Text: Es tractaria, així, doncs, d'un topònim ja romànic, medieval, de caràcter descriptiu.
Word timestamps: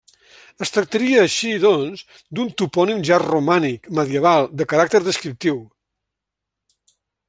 Es 0.65 0.71
tractaria, 0.77 1.19
així, 1.25 1.51
doncs, 1.65 2.01
d'un 2.39 2.49
topònim 2.63 3.05
ja 3.11 3.21
romànic, 3.27 3.87
medieval, 4.01 4.51
de 4.63 4.71
caràcter 4.75 5.07
descriptiu. 5.13 5.65